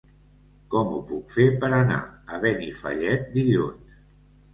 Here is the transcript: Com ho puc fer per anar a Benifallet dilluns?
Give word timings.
Com 0.75 0.93
ho 0.93 1.01
puc 1.09 1.35
fer 1.35 1.45
per 1.63 1.69
anar 1.79 1.97
a 2.37 2.39
Benifallet 2.45 3.29
dilluns? 3.37 4.01